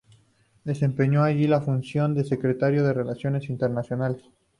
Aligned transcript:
Desempeñó 0.63 1.21
allí 1.23 1.45
la 1.45 1.61
función 1.61 2.15
de 2.15 2.23
Secretario 2.23 2.83
de 2.83 2.91
Relaciones 2.91 3.51
Internacionales. 3.51 4.23